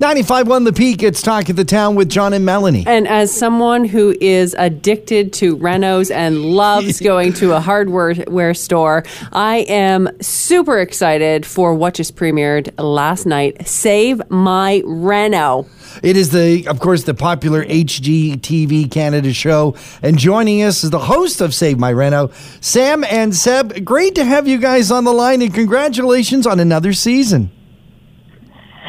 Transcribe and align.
95.1 0.00 0.64
The 0.64 0.72
Peak, 0.72 1.02
it's 1.02 1.20
Talk 1.20 1.50
of 1.50 1.56
the 1.56 1.64
Town 1.66 1.94
with 1.94 2.08
John 2.08 2.32
and 2.32 2.42
Melanie. 2.42 2.84
And 2.86 3.06
as 3.06 3.30
someone 3.30 3.84
who 3.84 4.16
is 4.18 4.56
addicted 4.56 5.30
to 5.34 5.58
renos 5.58 6.10
and 6.10 6.42
loves 6.42 7.00
going 7.02 7.34
to 7.34 7.52
a 7.52 7.60
hardware 7.60 8.54
store, 8.54 9.04
I 9.30 9.58
am 9.68 10.08
super 10.22 10.78
excited 10.78 11.44
for 11.44 11.74
what 11.74 11.92
just 11.92 12.16
premiered 12.16 12.72
last 12.82 13.26
night 13.26 13.68
Save 13.68 14.22
My 14.30 14.80
Reno. 14.86 15.66
It 16.02 16.16
is 16.16 16.30
the, 16.30 16.66
of 16.66 16.80
course, 16.80 17.04
the 17.04 17.12
popular 17.12 17.62
HGTV 17.66 18.90
Canada 18.90 19.34
show. 19.34 19.76
And 20.00 20.16
joining 20.16 20.62
us 20.62 20.82
is 20.82 20.88
the 20.88 20.98
host 20.98 21.42
of 21.42 21.52
Save 21.52 21.78
My 21.78 21.90
Reno, 21.90 22.30
Sam 22.62 23.04
and 23.04 23.36
Seb. 23.36 23.84
Great 23.84 24.14
to 24.14 24.24
have 24.24 24.48
you 24.48 24.56
guys 24.56 24.90
on 24.90 25.04
the 25.04 25.12
line, 25.12 25.42
and 25.42 25.52
congratulations 25.52 26.46
on 26.46 26.58
another 26.58 26.94
season. 26.94 27.50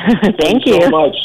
Thank 0.39 0.65
you. 0.65 0.81
so 0.81 0.89
much. 0.89 1.15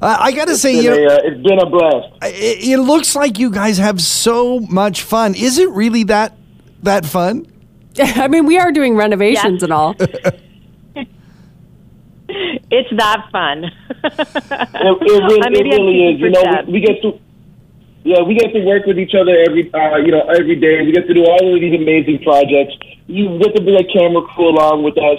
Uh, 0.00 0.16
I 0.20 0.32
got 0.32 0.46
to 0.48 0.56
say, 0.56 0.74
you 0.80 0.90
been, 0.90 1.04
know, 1.06 1.08
a, 1.08 1.16
uh, 1.16 1.20
it's 1.24 1.42
been 1.42 1.58
a 1.60 1.66
blast. 1.66 2.08
it, 2.22 2.68
it 2.70 2.78
looks 2.78 3.16
like 3.16 3.38
you 3.38 3.50
guys 3.50 3.78
have 3.78 4.00
so 4.00 4.60
much 4.60 5.02
fun. 5.02 5.34
Is 5.34 5.58
it 5.58 5.68
really 5.70 6.04
that 6.04 6.36
that 6.84 7.04
fun? 7.04 7.46
I 7.98 8.28
mean, 8.28 8.46
we 8.46 8.58
are 8.58 8.70
doing 8.70 8.94
renovations 8.94 9.54
Yes. 9.54 9.62
and 9.64 9.72
all. 9.72 9.94
It's 12.70 12.90
that 12.98 13.26
fun. 13.32 13.64
It, 13.64 13.72
it 14.04 15.00
really, 15.00 15.40
Uh, 15.40 15.46
it 15.46 15.52
maybe 15.52 15.72
I'm 15.72 15.80
really 15.80 16.14
is. 16.14 16.20
You 16.20 16.30
know, 16.30 16.62
we, 16.66 16.72
we 16.74 16.80
get 16.80 17.00
to, 17.02 17.18
yeah, 18.04 18.20
we 18.22 18.34
get 18.34 18.52
to 18.52 18.60
work 18.64 18.84
with 18.84 18.98
each 18.98 19.14
other 19.14 19.34
every, 19.48 19.72
uh, 19.72 19.96
you 19.96 20.12
know, 20.12 20.20
every 20.28 20.56
day. 20.56 20.82
We 20.82 20.92
get 20.92 21.06
to 21.08 21.14
do 21.14 21.24
all 21.24 21.54
of 21.54 21.60
these 21.60 21.74
amazing 21.80 22.22
projects. 22.22 22.74
You 23.06 23.38
get 23.38 23.56
to 23.56 23.62
be 23.62 23.74
a 23.76 23.84
camera 23.84 24.22
crew 24.22 24.50
along 24.50 24.82
with 24.82 24.98
us. 24.98 25.18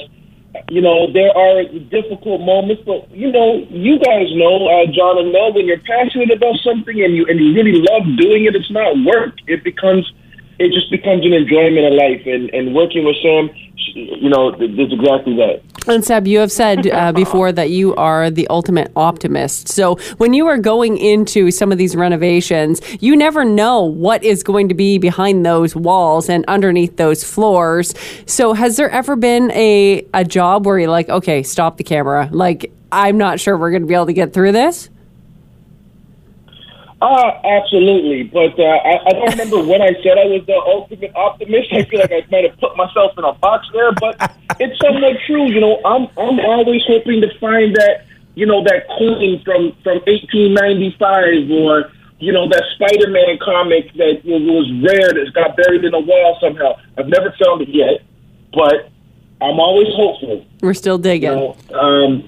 You 0.70 0.82
know, 0.82 1.12
there 1.12 1.30
are 1.36 1.64
difficult 1.90 2.42
moments, 2.42 2.82
but 2.86 3.10
you 3.12 3.32
know, 3.32 3.66
you 3.70 4.00
guys 4.00 4.28
know, 4.34 4.68
uh, 4.68 4.86
John 4.88 5.18
and 5.20 5.32
Mel, 5.32 5.54
when 5.54 5.68
you're 5.68 5.80
passionate 5.82 6.32
about 6.32 6.58
something 6.64 7.02
and 7.04 7.16
you 7.16 7.26
and 7.28 7.40
you 7.40 7.54
really 7.54 7.82
love 7.82 8.04
doing 8.18 8.46
it, 8.46 8.56
it's 8.56 8.72
not 8.72 8.98
work. 9.06 9.36
It 9.48 9.64
becomes, 9.64 10.12
it 10.60 10.74
just 10.74 10.92
becomes 10.92 11.26
an 11.26 11.34
enjoyment 11.34 11.86
of 11.88 11.94
life. 11.94 12.22
And 12.26 12.50
and 12.54 12.76
working 12.76 13.06
with 13.06 13.16
Sam, 13.22 13.50
you 13.96 14.30
know, 14.30 14.54
is 14.54 14.92
exactly 14.92 15.36
that. 15.38 15.62
And 15.88 16.04
Seb, 16.06 16.28
you 16.28 16.40
have 16.40 16.52
said 16.52 16.86
uh, 16.88 17.12
before 17.14 17.52
that 17.52 17.70
you 17.70 17.96
are 17.96 18.30
the 18.30 18.48
ultimate 18.50 18.92
optimist. 18.96 19.70
So 19.70 19.96
when 20.18 20.34
you 20.34 20.46
are 20.48 20.58
going 20.58 20.98
into 20.98 21.50
some 21.52 21.72
of 21.72 21.78
these 21.78 21.96
renovations, 21.96 22.82
you 23.02 23.16
never 23.16 23.44
know 23.44 23.84
what 23.84 24.24
is 24.24 24.44
going 24.44 24.68
to 24.70 24.76
be 24.76 24.98
behind 24.98 25.46
those 25.46 25.76
walls 25.76 26.30
and 26.30 26.46
underneath 26.48 26.98
those 26.98 27.24
floors. 27.24 27.96
So 28.28 28.54
has 28.54 28.78
there 28.78 28.90
ever 28.92 29.16
been 29.16 29.52
a, 29.52 30.06
a 30.14 30.24
job 30.24 30.66
where 30.68 30.78
you're 30.78 30.90
like, 30.90 31.10
okay, 31.10 31.42
stop 31.42 31.78
the 31.78 31.84
camera? 31.84 32.30
Like, 32.32 32.72
I'm 32.92 33.18
not 33.18 33.40
sure 33.40 33.58
we're 33.58 33.72
going 33.72 33.84
to 33.84 33.88
be 33.88 33.96
able 33.96 34.08
to 34.08 34.14
get 34.14 34.34
through 34.34 34.52
this? 34.52 34.90
Uh, 37.02 37.32
absolutely. 37.46 38.24
But 38.24 38.60
uh, 38.60 38.64
I, 38.64 39.00
I 39.08 39.12
don't 39.14 39.32
remember 39.32 39.64
when 39.64 39.82
I 39.82 39.94
said 40.04 40.18
I 40.18 40.26
was 40.26 40.44
the 40.46 40.60
ultimate 40.60 41.16
optimist. 41.16 41.72
I 41.72 41.84
feel 41.86 42.02
like 42.02 42.12
I 42.12 42.26
might 42.30 42.50
have 42.50 42.60
put 42.60 42.76
myself 42.76 43.18
in 43.18 43.24
a 43.24 43.34
box 43.34 43.68
there, 43.72 43.92
but 43.94 44.20
it's 44.60 44.80
somewhat 44.82 45.16
true. 45.26 45.48
You 45.48 45.62
know, 45.62 45.80
I'm 45.86 46.08
I'm 46.18 46.40
always 46.40 46.82
hoping 46.88 47.22
to 47.22 47.30
find 47.40 47.76
that 47.76 48.06
you 48.36 48.46
know 48.46 48.64
that 48.64 48.88
coin 49.00 49.40
from 49.46 49.72
from 49.82 50.04
1895 50.04 51.50
or 51.52 51.92
you 52.20 52.34
know 52.34 52.50
that 52.50 52.64
Spider-Man 52.76 53.40
comic 53.40 53.94
that 53.94 54.20
was 54.26 54.68
rare 54.84 55.14
that's 55.14 55.32
got 55.32 55.56
buried 55.56 55.86
in 55.86 55.94
a 55.94 56.00
wall 56.00 56.38
somehow. 56.42 56.76
I've 56.98 57.08
never 57.08 57.34
found 57.42 57.62
it 57.62 57.70
yet, 57.70 58.04
but 58.52 58.92
I'm 59.42 59.60
always 59.60 59.88
hopeful. 59.96 60.46
We're 60.62 60.74
still 60.74 60.98
digging. 60.98 61.32
You 61.32 61.56
know, 61.72 61.80
um, 61.80 62.28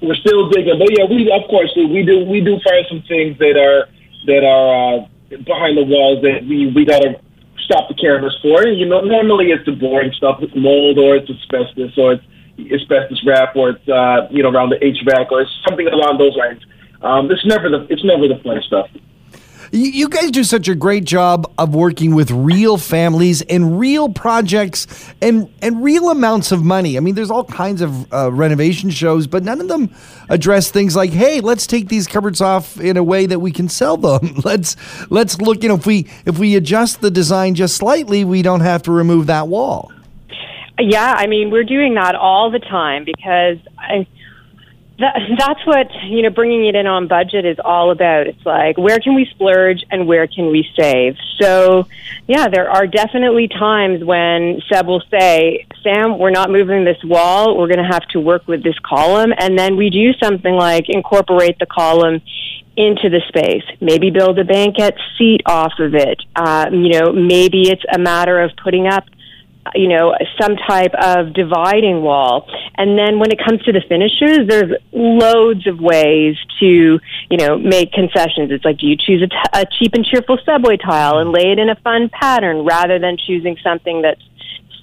we're 0.00 0.16
still 0.16 0.48
digging, 0.48 0.78
but 0.78 0.88
yeah, 0.96 1.04
we 1.04 1.30
of 1.30 1.46
course 1.50 1.70
we 1.76 2.02
do 2.02 2.24
we 2.24 2.40
do 2.40 2.58
find 2.64 2.86
some 2.88 3.02
things 3.06 3.36
that 3.38 3.60
are 3.60 3.88
that 4.26 4.44
are 4.44 5.00
uh, 5.00 5.36
behind 5.44 5.78
the 5.78 5.84
walls 5.84 6.22
that 6.22 6.46
we 6.46 6.70
we 6.74 6.84
gotta 6.84 7.18
stop 7.66 7.88
the 7.88 7.94
cameras 7.94 8.36
for. 8.42 8.66
You 8.66 8.86
know, 8.86 9.00
normally 9.00 9.50
it's 9.50 9.64
the 9.66 9.72
boring 9.72 10.12
stuff, 10.12 10.38
it's 10.40 10.54
mold 10.54 10.98
or 10.98 11.16
it's 11.16 11.30
asbestos 11.30 11.98
or 11.98 12.14
it's 12.14 12.24
asbestos 12.72 13.22
wrap 13.26 13.56
or 13.56 13.70
it's 13.70 13.88
uh, 13.88 14.28
you 14.30 14.42
know 14.42 14.50
around 14.50 14.70
the 14.70 14.78
HVAC 14.78 15.30
or 15.30 15.42
it's 15.42 15.50
something 15.68 15.86
along 15.88 16.18
those 16.18 16.36
lines. 16.36 16.62
Um, 17.02 17.30
it's 17.30 17.44
never 17.44 17.68
the 17.68 17.86
it's 17.90 18.04
never 18.04 18.28
the 18.28 18.40
fun 18.42 18.60
stuff. 18.66 18.88
You, 19.72 19.90
you 19.90 20.08
guys 20.08 20.30
do 20.30 20.44
such 20.44 20.68
a 20.68 20.74
great 20.74 21.04
job 21.04 21.52
of 21.58 21.74
working 21.74 22.14
with 22.14 22.30
real 22.30 22.76
families 22.76 23.42
and 23.42 23.78
real 23.78 24.08
projects 24.08 24.86
and 25.20 25.52
and 25.62 25.82
real 25.82 26.10
amounts 26.10 26.52
of 26.52 26.64
money. 26.64 26.96
I 26.96 27.00
mean, 27.00 27.14
there's 27.14 27.30
all 27.30 27.44
kinds 27.44 27.80
of 27.80 28.12
uh, 28.12 28.32
renovation 28.32 28.90
shows, 28.90 29.26
but 29.26 29.42
none 29.42 29.60
of 29.60 29.68
them 29.68 29.94
address 30.28 30.70
things 30.70 30.94
like, 30.94 31.10
"Hey, 31.10 31.40
let's 31.40 31.66
take 31.66 31.88
these 31.88 32.06
cupboards 32.06 32.40
off 32.40 32.80
in 32.80 32.96
a 32.96 33.02
way 33.02 33.26
that 33.26 33.40
we 33.40 33.52
can 33.52 33.68
sell 33.68 33.96
them. 33.96 34.36
let's 34.44 34.76
let's 35.10 35.40
look. 35.40 35.62
You 35.62 35.70
know, 35.70 35.76
if 35.76 35.86
we 35.86 36.08
if 36.24 36.38
we 36.38 36.56
adjust 36.56 37.00
the 37.00 37.10
design 37.10 37.54
just 37.54 37.76
slightly, 37.76 38.24
we 38.24 38.42
don't 38.42 38.60
have 38.60 38.82
to 38.84 38.92
remove 38.92 39.26
that 39.26 39.48
wall." 39.48 39.92
Yeah, 40.78 41.14
I 41.16 41.26
mean, 41.26 41.50
we're 41.50 41.64
doing 41.64 41.94
that 41.94 42.14
all 42.14 42.50
the 42.50 42.58
time 42.58 43.04
because 43.04 43.56
I, 43.78 44.06
that, 44.98 45.14
that's 45.38 45.66
what, 45.66 45.88
you 46.04 46.22
know, 46.22 46.30
bringing 46.30 46.66
it 46.66 46.74
in 46.74 46.86
on 46.86 47.06
budget 47.06 47.44
is 47.44 47.58
all 47.62 47.90
about. 47.90 48.26
It's 48.26 48.46
like, 48.46 48.78
where 48.78 48.98
can 48.98 49.14
we 49.14 49.26
splurge 49.26 49.84
and 49.90 50.06
where 50.06 50.26
can 50.26 50.50
we 50.50 50.66
save? 50.78 51.16
So, 51.38 51.86
yeah, 52.26 52.48
there 52.48 52.70
are 52.70 52.86
definitely 52.86 53.48
times 53.48 54.02
when 54.02 54.62
Seb 54.72 54.86
will 54.86 55.02
say, 55.10 55.66
Sam, 55.82 56.18
we're 56.18 56.30
not 56.30 56.50
moving 56.50 56.84
this 56.84 57.02
wall. 57.04 57.58
We're 57.58 57.68
going 57.68 57.84
to 57.84 57.92
have 57.92 58.06
to 58.08 58.20
work 58.20 58.48
with 58.48 58.62
this 58.62 58.78
column. 58.78 59.32
And 59.36 59.58
then 59.58 59.76
we 59.76 59.90
do 59.90 60.12
something 60.22 60.54
like 60.54 60.86
incorporate 60.88 61.58
the 61.58 61.66
column 61.66 62.22
into 62.76 63.10
the 63.10 63.20
space. 63.28 63.64
Maybe 63.80 64.10
build 64.10 64.38
a 64.38 64.44
banquette 64.44 64.96
seat 65.18 65.42
off 65.46 65.74
of 65.78 65.94
it. 65.94 66.22
Um, 66.34 66.82
you 66.82 66.98
know, 66.98 67.12
maybe 67.12 67.68
it's 67.70 67.84
a 67.92 67.98
matter 67.98 68.40
of 68.40 68.50
putting 68.62 68.86
up 68.86 69.04
you 69.74 69.88
know, 69.88 70.14
some 70.40 70.56
type 70.56 70.94
of 70.94 71.32
dividing 71.32 72.02
wall. 72.02 72.48
And 72.78 72.98
then 72.98 73.18
when 73.18 73.30
it 73.32 73.38
comes 73.42 73.62
to 73.62 73.72
the 73.72 73.82
finishes, 73.88 74.46
there's 74.48 74.72
loads 74.92 75.66
of 75.66 75.80
ways 75.80 76.36
to, 76.60 77.00
you 77.30 77.36
know, 77.38 77.56
make 77.56 77.92
concessions. 77.92 78.50
It's 78.50 78.64
like, 78.64 78.78
do 78.78 78.86
you 78.86 78.96
choose 78.96 79.22
a, 79.22 79.28
t- 79.28 79.50
a 79.54 79.64
cheap 79.78 79.94
and 79.94 80.04
cheerful 80.04 80.38
subway 80.44 80.76
tile 80.76 81.18
and 81.18 81.32
lay 81.32 81.52
it 81.52 81.58
in 81.58 81.70
a 81.70 81.76
fun 81.76 82.10
pattern 82.10 82.64
rather 82.64 82.98
than 82.98 83.16
choosing 83.16 83.56
something 83.62 84.02
that's 84.02 84.20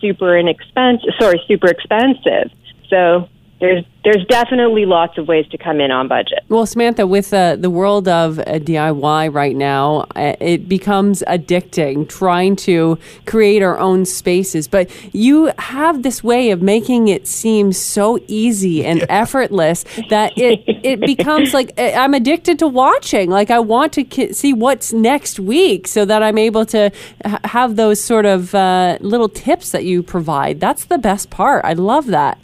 super 0.02 0.38
inexpensive, 0.38 1.10
sorry, 1.20 1.42
super 1.48 1.68
expensive. 1.68 2.52
So 2.90 3.30
there's 3.64 3.86
there's 4.04 4.26
definitely 4.26 4.86
lots 4.86 5.18
of 5.18 5.30
ways 5.30 5.48
to 5.48 5.58
come 5.58 5.80
in 5.80 5.90
on 5.90 6.10
budget. 6.10 6.40
Well, 6.50 6.66
Samantha, 6.66 7.08
with 7.08 7.34
uh, 7.34 7.56
the 7.56 7.70
world 7.70 8.10
of 8.10 8.38
uh, 8.40 8.44
DIY 8.60 9.34
right 9.34 9.56
now, 9.56 10.06
uh, 10.18 10.36
it 10.42 10.68
becomes 10.68 11.24
addicting 11.30 12.10
trying 12.10 12.58
to 12.58 13.00
create 13.26 13.62
our 13.62 13.80
own 13.80 14.06
spaces. 14.06 14.68
But 14.68 14.90
you 15.16 15.54
have 15.58 16.04
this 16.04 16.22
way 16.22 16.52
of 16.52 16.62
making 16.62 17.08
it 17.08 17.26
seem 17.26 17.72
so 17.72 18.20
easy 18.28 18.84
and 18.86 19.06
effortless 19.08 19.86
that 20.10 20.38
it 20.38 20.62
it 20.68 21.00
becomes 21.00 21.54
like 21.54 21.72
uh, 21.78 21.84
I'm 21.84 22.14
addicted 22.14 22.60
to 22.60 22.68
watching. 22.68 23.30
Like 23.30 23.50
I 23.50 23.60
want 23.60 23.94
to 23.94 24.04
ki- 24.04 24.34
see 24.34 24.52
what's 24.52 24.92
next 24.92 25.40
week, 25.40 25.88
so 25.88 26.04
that 26.04 26.22
I'm 26.22 26.38
able 26.38 26.66
to 26.66 26.92
h- 27.26 27.40
have 27.46 27.78
those 27.78 28.04
sort 28.04 28.26
of 28.26 28.54
uh, 28.54 28.98
little 29.00 29.30
tips 29.30 29.72
that 29.72 29.86
you 29.86 30.04
provide. 30.04 30.60
That's 30.60 30.84
the 30.84 30.98
best 30.98 31.30
part. 31.30 31.64
I 31.64 31.72
love 31.72 32.08
that. 32.08 32.38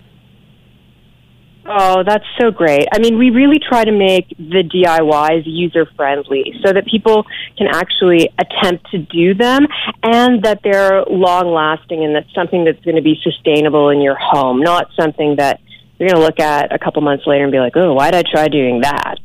Oh, 1.71 2.01
that's 2.03 2.25
so 2.41 2.49
great. 2.49 2.87
I 2.91 2.97
mean, 2.97 3.19
we 3.19 3.29
really 3.29 3.59
try 3.59 3.85
to 3.85 3.91
make 3.91 4.27
the 4.39 4.63
DIYs 4.63 5.43
user 5.45 5.85
friendly 5.95 6.51
so 6.65 6.73
that 6.73 6.87
people 6.87 7.27
can 7.59 7.67
actually 7.67 8.27
attempt 8.39 8.89
to 8.89 8.97
do 8.97 9.35
them 9.35 9.67
and 10.01 10.41
that 10.41 10.61
they're 10.63 11.03
long 11.05 11.53
lasting 11.53 12.03
and 12.03 12.15
that's 12.15 12.33
something 12.33 12.65
that's 12.65 12.83
going 12.83 12.95
to 12.95 13.03
be 13.03 13.21
sustainable 13.21 13.89
in 13.89 14.01
your 14.01 14.17
home, 14.19 14.61
not 14.61 14.89
something 14.99 15.35
that 15.35 15.61
you're 15.99 16.09
going 16.09 16.19
to 16.19 16.25
look 16.25 16.39
at 16.39 16.73
a 16.73 16.79
couple 16.79 17.03
months 17.03 17.27
later 17.27 17.43
and 17.43 17.51
be 17.51 17.59
like, 17.59 17.75
oh, 17.75 17.93
why 17.93 18.09
did 18.09 18.25
I 18.25 18.31
try 18.31 18.47
doing 18.47 18.81
that? 18.81 19.19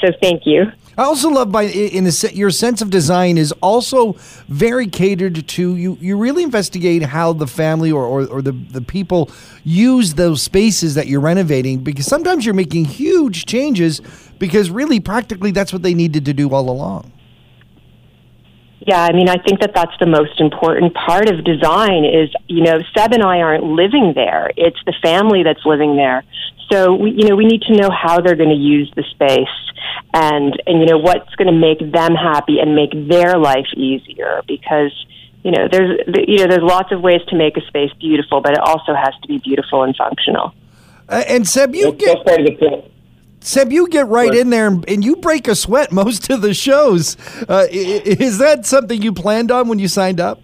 So 0.00 0.08
thank 0.20 0.46
you. 0.46 0.72
I 0.96 1.04
also 1.04 1.28
love 1.30 1.52
by 1.52 1.62
in 1.62 2.10
se- 2.10 2.34
your 2.34 2.50
sense 2.50 2.82
of 2.82 2.90
design 2.90 3.38
is 3.38 3.52
also 3.62 4.14
very 4.48 4.88
catered 4.88 5.46
to 5.46 5.76
you. 5.76 5.96
You 6.00 6.16
really 6.16 6.42
investigate 6.42 7.04
how 7.04 7.32
the 7.32 7.46
family 7.46 7.92
or, 7.92 8.04
or, 8.04 8.26
or 8.26 8.42
the 8.42 8.50
the 8.50 8.80
people 8.80 9.30
use 9.62 10.14
those 10.14 10.42
spaces 10.42 10.96
that 10.96 11.06
you're 11.06 11.20
renovating 11.20 11.84
because 11.84 12.06
sometimes 12.06 12.44
you're 12.44 12.54
making 12.54 12.86
huge 12.86 13.46
changes 13.46 14.00
because 14.40 14.70
really 14.70 14.98
practically 14.98 15.52
that's 15.52 15.72
what 15.72 15.82
they 15.82 15.94
needed 15.94 16.24
to 16.24 16.32
do 16.32 16.52
all 16.52 16.68
along. 16.68 17.12
Yeah, 18.80 19.02
I 19.02 19.12
mean, 19.12 19.28
I 19.28 19.36
think 19.36 19.60
that 19.60 19.74
that's 19.74 19.92
the 20.00 20.06
most 20.06 20.40
important 20.40 20.94
part 20.94 21.28
of 21.28 21.44
design 21.44 22.04
is, 22.04 22.30
you 22.46 22.62
know, 22.62 22.80
Seb 22.96 23.12
and 23.12 23.22
I 23.22 23.40
aren't 23.40 23.64
living 23.64 24.12
there. 24.14 24.50
It's 24.56 24.78
the 24.86 24.94
family 25.02 25.42
that's 25.42 25.64
living 25.64 25.96
there. 25.96 26.24
So, 26.70 26.94
we, 26.94 27.12
you 27.12 27.28
know, 27.28 27.36
we 27.36 27.46
need 27.46 27.62
to 27.62 27.76
know 27.76 27.88
how 27.90 28.20
they're 28.20 28.36
going 28.36 28.50
to 28.50 28.54
use 28.54 28.92
the 28.94 29.02
space 29.10 29.48
and, 30.12 30.60
and, 30.66 30.80
you 30.80 30.86
know, 30.86 30.98
what's 30.98 31.34
going 31.36 31.46
to 31.52 31.58
make 31.58 31.78
them 31.80 32.14
happy 32.14 32.58
and 32.60 32.74
make 32.74 32.90
their 33.08 33.38
life 33.38 33.66
easier 33.74 34.42
because, 34.46 34.92
you 35.44 35.50
know, 35.50 35.66
there's, 35.70 35.98
you 36.26 36.38
know, 36.38 36.46
there's 36.46 36.62
lots 36.62 36.92
of 36.92 37.00
ways 37.00 37.20
to 37.28 37.36
make 37.36 37.56
a 37.56 37.62
space 37.68 37.90
beautiful, 38.00 38.40
but 38.42 38.52
it 38.52 38.58
also 38.58 38.94
has 38.94 39.14
to 39.22 39.28
be 39.28 39.38
beautiful 39.38 39.82
and 39.82 39.96
functional. 39.96 40.52
Uh, 41.08 41.24
and 41.26 41.48
Seb, 41.48 41.74
you 41.74 41.84
That's, 41.92 41.96
get 41.96 42.06
that's 42.16 42.22
part 42.28 42.40
of 42.40 42.46
the 42.46 42.56
point. 42.56 42.84
Seb, 43.40 43.72
you 43.72 43.88
get 43.88 44.06
right 44.08 44.34
in 44.34 44.50
there 44.50 44.66
and, 44.66 44.86
and 44.90 45.02
you 45.04 45.16
break 45.16 45.48
a 45.48 45.54
sweat 45.54 45.90
most 46.02 46.28
of 46.28 46.42
the 46.42 46.52
shows. 46.52 47.16
Uh, 47.48 47.66
i- 47.72 48.02
i- 48.04 48.16
is 48.20 48.38
that 48.38 48.66
something 48.66 49.00
you 49.00 49.12
planned 49.12 49.50
on 49.50 49.68
when 49.68 49.78
you 49.78 49.88
signed 49.88 50.20
up? 50.20 50.42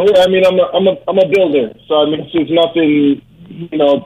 Oh, 0.00 0.06
I 0.22 0.28
mean, 0.28 0.44
I'm 0.46 0.54
a, 0.60 0.62
I'm 0.74 0.86
a, 0.86 0.96
I'm 1.08 1.18
a 1.18 1.28
builder, 1.28 1.74
so 1.88 2.02
I 2.02 2.04
mean, 2.10 2.20
it's 2.32 2.50
nothing. 2.52 3.20
You 3.48 3.78
know, 3.78 4.04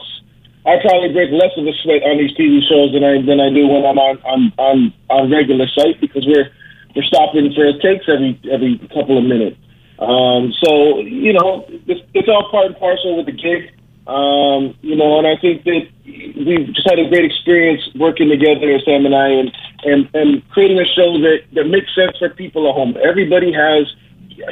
I 0.65 0.79
probably 0.81 1.13
break 1.13 1.31
less 1.33 1.51
of 1.57 1.67
a 1.67 1.73
sweat 1.83 2.03
on 2.03 2.19
these 2.19 2.33
TV 2.39 2.63
shows 2.69 2.93
than 2.93 3.03
I 3.03 3.21
than 3.23 3.41
I 3.41 3.51
do 3.51 3.67
when 3.67 3.85
I'm 3.85 3.99
on 3.99 4.19
on 4.23 4.53
on, 4.59 4.93
on 5.11 5.31
regular 5.31 5.67
site 5.69 6.01
because 6.01 6.27
we're 6.27 6.51
we're 6.95 7.03
stopping 7.05 7.53
for 7.55 7.67
takes 7.81 8.07
every 8.09 8.39
every 8.51 8.79
couple 8.95 9.19
of 9.19 9.25
minutes. 9.25 9.57
Um, 9.99 10.53
so 10.63 10.99
you 10.99 11.33
know, 11.33 11.67
it's, 11.87 12.03
it's 12.15 12.29
all 12.29 12.51
part 12.51 12.67
and 12.67 12.77
parcel 12.79 13.17
with 13.17 13.27
the 13.27 13.33
gig. 13.33 13.71
Um, 14.07 14.75
you 14.83 14.97
know, 14.97 15.19
and 15.19 15.27
I 15.27 15.39
think 15.39 15.63
that 15.63 15.87
we've 16.05 16.75
just 16.75 16.89
had 16.91 16.99
a 16.99 17.09
great 17.09 17.25
experience 17.25 17.83
working 17.95 18.29
together, 18.29 18.79
Sam 18.85 19.07
and 19.07 19.15
I, 19.15 19.29
and 19.29 19.51
and 19.85 20.11
and 20.15 20.49
creating 20.51 20.79
a 20.79 20.87
show 20.87 21.19
that 21.23 21.47
that 21.55 21.67
makes 21.67 21.95
sense 21.95 22.19
for 22.19 22.29
people 22.31 22.69
at 22.69 22.75
home. 22.75 22.97
Everybody 23.03 23.53
has 23.53 23.87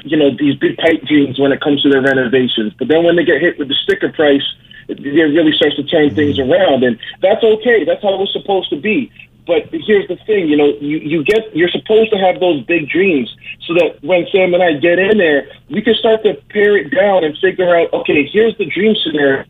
you 0.04 0.16
know 0.16 0.30
these 0.38 0.54
big 0.56 0.76
pipe 0.76 1.02
dreams 1.02 1.38
when 1.38 1.52
it 1.52 1.60
comes 1.60 1.82
to 1.82 1.90
their 1.90 2.02
renovations, 2.02 2.74
but 2.78 2.88
then 2.88 3.02
when 3.02 3.16
they 3.16 3.24
get 3.24 3.40
hit 3.40 3.58
with 3.58 3.68
the 3.68 3.78
sticker 3.82 4.12
price, 4.12 4.46
it, 4.90 5.04
it 5.04 5.24
really 5.36 5.52
starts 5.52 5.76
to 5.76 5.84
turn 5.84 6.14
things 6.14 6.38
around, 6.38 6.84
and 6.84 6.98
that's 7.22 7.42
okay. 7.42 7.84
That's 7.84 8.02
how 8.02 8.22
it's 8.22 8.32
supposed 8.32 8.70
to 8.70 8.80
be. 8.80 9.10
But 9.46 9.68
here's 9.72 10.06
the 10.06 10.16
thing, 10.26 10.48
you 10.48 10.56
know, 10.56 10.66
you, 10.80 10.98
you 10.98 11.24
get 11.24 11.56
you're 11.56 11.70
supposed 11.70 12.12
to 12.12 12.18
have 12.18 12.38
those 12.38 12.62
big 12.66 12.88
dreams 12.88 13.34
so 13.66 13.74
that 13.74 13.98
when 14.02 14.26
Sam 14.30 14.54
and 14.54 14.62
I 14.62 14.74
get 14.74 14.98
in 14.98 15.18
there, 15.18 15.48
we 15.68 15.82
can 15.82 15.94
start 15.94 16.22
to 16.22 16.34
pare 16.50 16.76
it 16.76 16.94
down 16.94 17.24
and 17.24 17.36
figure 17.38 17.74
out, 17.74 17.92
okay, 17.92 18.26
here's 18.26 18.56
the 18.58 18.66
dream 18.66 18.94
scenario. 19.02 19.44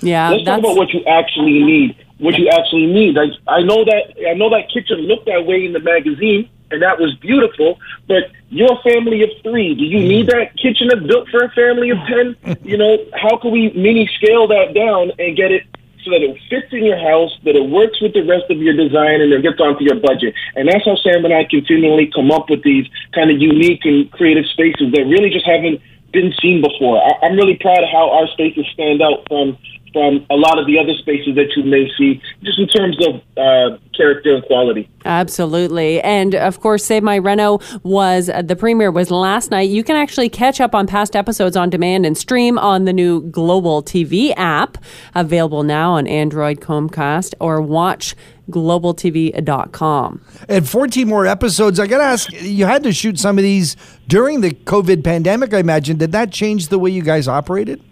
Yeah, 0.00 0.30
Let's 0.30 0.44
talk 0.44 0.60
about 0.60 0.76
what 0.76 0.94
you 0.94 1.04
actually 1.04 1.62
need. 1.62 1.96
What 2.18 2.38
you 2.38 2.48
actually 2.48 2.86
need. 2.86 3.18
I, 3.18 3.26
I 3.46 3.62
know 3.62 3.84
that 3.84 4.14
I 4.28 4.34
know 4.34 4.50
that 4.50 4.70
kitchen 4.72 4.98
looked 4.98 5.26
that 5.26 5.44
way 5.44 5.64
in 5.64 5.72
the 5.72 5.80
magazine, 5.80 6.48
and 6.70 6.80
that 6.82 6.98
was 6.98 7.14
beautiful. 7.16 7.78
But 8.06 8.30
you're 8.50 8.72
a 8.72 8.82
family 8.82 9.22
of 9.22 9.30
three. 9.42 9.74
Do 9.74 9.84
you 9.84 10.00
need 10.00 10.28
that 10.28 10.56
kitchen 10.56 10.88
that's 10.88 11.06
built 11.06 11.28
for 11.28 11.44
a 11.44 11.50
family 11.50 11.90
of 11.90 11.98
ten? 12.08 12.36
You 12.62 12.78
know, 12.78 12.96
how 13.14 13.36
can 13.36 13.50
we 13.50 13.70
mini 13.72 14.08
scale 14.16 14.48
that 14.48 14.74
down 14.74 15.12
and 15.18 15.36
get 15.36 15.52
it 15.52 15.64
so 16.04 16.12
that 16.12 16.22
it 16.22 16.38
fits 16.48 16.72
in 16.72 16.84
your 16.84 16.96
house, 16.96 17.36
that 17.44 17.56
it 17.56 17.68
works 17.68 18.00
with 18.00 18.14
the 18.14 18.22
rest 18.22 18.50
of 18.50 18.56
your 18.58 18.72
design, 18.72 19.20
and 19.20 19.32
it 19.32 19.42
gets 19.42 19.60
onto 19.60 19.84
your 19.84 20.00
budget? 20.00 20.34
And 20.56 20.68
that's 20.68 20.84
how 20.84 20.96
Sam 20.96 21.24
and 21.24 21.34
I 21.34 21.44
continually 21.44 22.10
come 22.14 22.30
up 22.30 22.48
with 22.48 22.62
these 22.62 22.86
kind 23.12 23.30
of 23.30 23.36
unique 23.40 23.84
and 23.84 24.10
creative 24.12 24.46
spaces 24.46 24.92
that 24.92 25.04
really 25.04 25.28
just 25.28 25.44
haven't 25.44 25.82
been 26.12 26.32
seen 26.40 26.62
before. 26.62 27.02
I, 27.04 27.26
I'm 27.26 27.36
really 27.36 27.56
proud 27.60 27.82
of 27.84 27.90
how 27.92 28.10
our 28.10 28.28
spaces 28.28 28.64
stand 28.72 29.02
out 29.02 29.28
from 29.28 29.58
from 29.92 30.26
a 30.30 30.34
lot 30.34 30.58
of 30.58 30.66
the 30.66 30.78
other 30.78 30.94
spaces 30.98 31.34
that 31.36 31.56
you 31.56 31.64
may 31.64 31.90
see, 31.96 32.20
just 32.42 32.58
in 32.58 32.68
terms 32.68 32.96
of 33.06 33.16
uh, 33.36 33.78
character 33.94 34.34
and 34.34 34.44
quality. 34.44 34.88
Absolutely. 35.04 36.00
And 36.02 36.34
of 36.34 36.60
course, 36.60 36.84
Save 36.84 37.02
My 37.02 37.16
Reno 37.16 37.60
was 37.82 38.28
uh, 38.28 38.42
the 38.42 38.56
premiere 38.56 38.90
was 38.90 39.10
last 39.10 39.50
night. 39.50 39.70
You 39.70 39.82
can 39.82 39.96
actually 39.96 40.28
catch 40.28 40.60
up 40.60 40.74
on 40.74 40.86
past 40.86 41.16
episodes 41.16 41.56
on 41.56 41.70
demand 41.70 42.06
and 42.06 42.16
stream 42.16 42.58
on 42.58 42.84
the 42.84 42.92
new 42.92 43.22
Global 43.22 43.82
TV 43.82 44.32
app 44.36 44.78
available 45.14 45.62
now 45.62 45.92
on 45.92 46.06
Android, 46.06 46.60
Comcast, 46.60 47.34
or 47.40 47.60
watch 47.60 48.14
globaltv.com. 48.50 50.24
And 50.48 50.68
14 50.68 51.08
more 51.08 51.26
episodes. 51.26 51.78
I 51.78 51.86
got 51.86 51.98
to 51.98 52.04
ask, 52.04 52.32
you 52.32 52.64
had 52.64 52.82
to 52.84 52.92
shoot 52.92 53.18
some 53.18 53.38
of 53.38 53.42
these 53.42 53.76
during 54.06 54.40
the 54.40 54.50
COVID 54.50 55.04
pandemic, 55.04 55.52
I 55.52 55.58
imagine. 55.58 55.98
Did 55.98 56.12
that 56.12 56.32
change 56.32 56.68
the 56.68 56.78
way 56.78 56.90
you 56.90 57.02
guys 57.02 57.28
operated? 57.28 57.82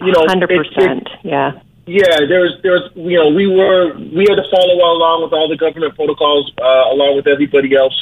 You 0.00 0.12
know, 0.12 0.24
Hundred 0.26 0.50
it- 0.50 0.60
it- 0.60 0.74
percent. 0.74 1.08
Yeah. 1.22 1.52
Yeah, 1.86 2.04
there's, 2.28 2.54
there's, 2.62 2.82
you 2.94 3.18
know, 3.18 3.30
we 3.30 3.48
were, 3.48 3.94
we 3.98 4.24
had 4.28 4.36
to 4.36 4.46
follow 4.54 4.74
along 4.74 5.24
with 5.24 5.32
all 5.32 5.48
the 5.48 5.56
government 5.56 5.96
protocols, 5.96 6.52
uh, 6.62 6.92
along 6.94 7.16
with 7.16 7.26
everybody 7.26 7.74
else. 7.74 7.96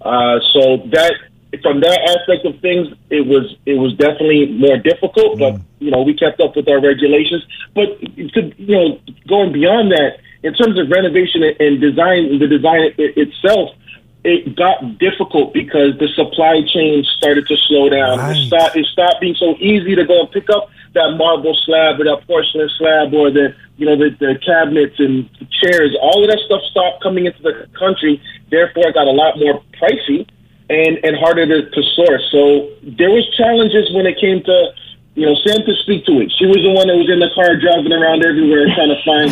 Uh, 0.00 0.40
so 0.54 0.78
that, 0.92 1.12
from 1.60 1.80
that 1.80 2.00
aspect 2.08 2.46
of 2.46 2.58
things, 2.60 2.88
it 3.10 3.26
was, 3.26 3.54
it 3.66 3.74
was 3.74 3.92
definitely 3.96 4.46
more 4.52 4.78
difficult, 4.78 5.38
but, 5.38 5.60
you 5.78 5.90
know, 5.90 6.00
we 6.02 6.14
kept 6.14 6.40
up 6.40 6.56
with 6.56 6.68
our 6.68 6.80
regulations. 6.80 7.44
But, 7.74 8.00
to, 8.00 8.52
you 8.56 8.76
know, 8.76 9.00
going 9.28 9.52
beyond 9.52 9.92
that, 9.92 10.20
in 10.42 10.54
terms 10.54 10.78
of 10.78 10.88
renovation 10.88 11.42
and, 11.42 11.60
and 11.60 11.80
design, 11.80 12.38
the 12.38 12.46
design 12.48 12.94
it, 12.96 13.12
itself, 13.18 13.76
it 14.24 14.56
got 14.56 14.98
difficult 14.98 15.52
because 15.52 15.96
the 15.98 16.08
supply 16.08 16.62
chain 16.66 17.04
started 17.16 17.46
to 17.46 17.56
slow 17.68 17.90
down. 17.90 18.18
Right. 18.18 18.36
It, 18.36 18.46
stopped, 18.46 18.76
it 18.76 18.86
stopped 18.86 19.20
being 19.20 19.34
so 19.34 19.54
easy 19.60 19.94
to 19.94 20.04
go 20.04 20.22
and 20.22 20.30
pick 20.32 20.48
up 20.48 20.70
that 20.94 21.16
marble 21.18 21.54
slab 21.66 22.00
or 22.00 22.04
that 22.04 22.26
porcelain 22.26 22.70
slab 22.78 23.12
or 23.12 23.30
the 23.30 23.54
you 23.76 23.84
know 23.84 23.96
the, 23.96 24.16
the 24.18 24.38
cabinets 24.40 24.98
and 24.98 25.28
the 25.38 25.46
chairs. 25.60 25.94
All 26.00 26.24
of 26.24 26.30
that 26.30 26.40
stuff 26.46 26.62
stopped 26.70 27.02
coming 27.02 27.26
into 27.26 27.42
the 27.42 27.68
country. 27.78 28.22
Therefore, 28.48 28.88
it 28.88 28.94
got 28.94 29.06
a 29.06 29.12
lot 29.12 29.36
more 29.36 29.62
pricey 29.76 30.26
and 30.70 31.04
and 31.04 31.16
harder 31.16 31.44
to, 31.44 31.68
to 31.68 31.82
source. 31.92 32.24
So 32.32 32.72
there 32.96 33.10
was 33.10 33.28
challenges 33.36 33.92
when 33.92 34.06
it 34.06 34.18
came 34.18 34.42
to. 34.42 34.72
You 35.14 35.26
know, 35.26 35.36
Sam 35.46 35.62
could 35.62 35.76
speak 35.86 36.04
to 36.06 36.18
it. 36.26 36.32
She 36.34 36.44
was 36.44 36.58
the 36.58 36.74
one 36.74 36.90
that 36.90 36.98
was 36.98 37.06
in 37.06 37.22
the 37.22 37.30
car 37.38 37.54
driving 37.54 37.94
around 37.94 38.26
everywhere 38.26 38.66
trying 38.74 38.90
to 38.90 38.98
find 39.06 39.30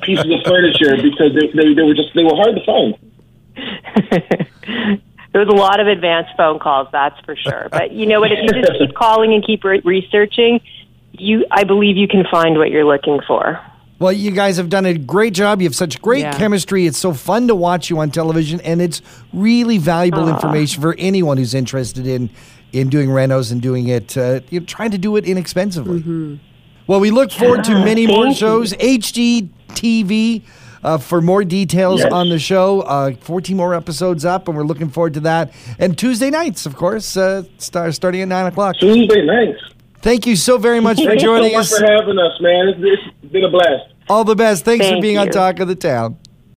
pieces 0.04 0.28
of 0.28 0.44
furniture 0.44 1.00
because 1.00 1.32
they, 1.32 1.48
they, 1.48 1.72
they 1.72 1.80
were 1.80 1.96
just 1.96 2.12
they 2.12 2.24
were 2.24 2.36
hard 2.36 2.52
to 2.52 2.64
find. 2.68 2.92
there 4.66 5.44
was 5.44 5.48
a 5.48 5.54
lot 5.56 5.80
of 5.80 5.86
advanced 5.86 6.30
phone 6.36 6.58
calls, 6.58 6.88
that's 6.92 7.18
for 7.24 7.36
sure. 7.36 7.68
But 7.70 7.92
you 7.92 8.06
know 8.06 8.20
what? 8.20 8.32
If 8.32 8.38
you 8.42 8.48
just 8.62 8.78
keep 8.78 8.94
calling 8.96 9.32
and 9.32 9.44
keep 9.44 9.64
re- 9.64 9.80
researching, 9.84 10.60
you, 11.12 11.44
I 11.50 11.64
believe 11.64 11.96
you 11.96 12.08
can 12.08 12.24
find 12.30 12.58
what 12.58 12.70
you're 12.70 12.84
looking 12.84 13.20
for. 13.26 13.60
Well, 14.00 14.12
you 14.12 14.32
guys 14.32 14.56
have 14.56 14.68
done 14.68 14.86
a 14.86 14.98
great 14.98 15.34
job. 15.34 15.60
You 15.60 15.68
have 15.68 15.74
such 15.74 16.02
great 16.02 16.22
Yeah. 16.22 16.36
chemistry. 16.36 16.86
It's 16.86 16.98
so 16.98 17.12
fun 17.14 17.46
to 17.48 17.54
watch 17.54 17.88
you 17.90 17.98
on 18.00 18.10
television, 18.10 18.60
and 18.62 18.82
it's 18.82 19.00
really 19.32 19.78
valuable 19.78 20.28
information 20.28 20.82
for 20.82 20.94
anyone 20.98 21.36
who's 21.38 21.54
interested 21.54 22.06
in 22.06 22.30
in 22.72 22.88
doing 22.88 23.08
renos 23.08 23.52
and 23.52 23.62
doing 23.62 23.86
it, 23.86 24.16
uh, 24.18 24.40
you 24.50 24.58
know, 24.58 24.66
trying 24.66 24.90
to 24.90 24.98
do 24.98 25.14
it 25.14 25.24
inexpensively. 25.24 26.40
Well, 26.88 26.98
we 26.98 27.12
look 27.12 27.30
forward 27.30 27.62
to 27.64 27.84
many 27.84 28.08
more 28.08 28.24
thank 28.24 28.34
you. 28.34 28.40
shows. 28.40 28.72
HGTV. 28.74 30.42
Uh, 30.84 30.98
for 30.98 31.22
more 31.22 31.42
details 31.44 32.00
Yes. 32.00 32.12
on 32.12 32.28
the 32.28 32.38
show, 32.38 32.82
uh, 32.82 33.12
14 33.20 33.56
more 33.56 33.74
episodes 33.74 34.24
up, 34.26 34.48
and 34.48 34.56
we're 34.56 34.64
looking 34.64 34.90
forward 34.90 35.14
to 35.14 35.20
that. 35.20 35.50
And 35.78 35.96
Tuesday 35.96 36.28
nights, 36.28 36.66
of 36.66 36.76
course, 36.76 37.16
uh, 37.16 37.44
start, 37.56 37.94
starting 37.94 38.20
at 38.20 38.28
9 38.28 38.46
o'clock. 38.46 38.76
Tuesday 38.78 39.24
nights. 39.24 39.58
Thank 40.02 40.26
you 40.26 40.36
so 40.36 40.58
very 40.58 40.80
much 40.80 40.98
for 40.98 41.04
Thank 41.08 41.14
you 41.14 41.20
so 41.20 41.26
joining 41.38 41.52
much 41.54 41.72
us. 41.72 41.78
for 41.78 41.86
having 41.86 42.18
us, 42.18 42.38
man. 42.40 42.68
It's, 42.68 43.00
it's 43.22 43.32
been 43.32 43.44
a 43.44 43.48
blast. 43.50 43.94
All 44.10 44.24
the 44.24 44.36
best. 44.36 44.66
Thanks 44.66 44.84
for 44.84 44.90
Thank 44.92 45.02
being 45.02 45.16
on. 45.16 45.28
Talk 45.30 45.58
of 45.60 45.68
the 45.68 45.74
Town. 45.74 46.18